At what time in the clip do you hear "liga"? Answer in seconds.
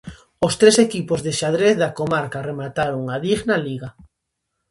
3.67-3.89